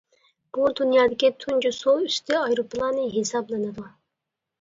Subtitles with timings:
[0.57, 3.87] بۇ، دۇنيادىكى تۇنجى سۇ ئۈستى ئايروپىلانى ھېسابلىنىدۇ.